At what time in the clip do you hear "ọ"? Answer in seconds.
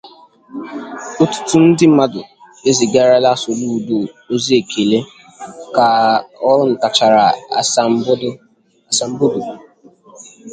6.51-6.53